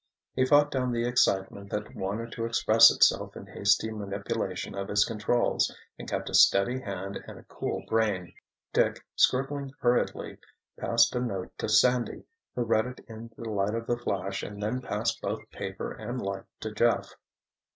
[0.33, 5.05] He fought down the excitement that wanted to express itself in hasty manipulation of his
[5.05, 8.33] controls and kept a steady hand and a cool brain.
[8.73, 10.39] Dick, scribbling hurriedly,
[10.75, 12.23] passed a note to Sandy,
[12.55, 16.19] who read it in the light of the flash, and then passed both paper and
[16.19, 17.13] light to Jeff.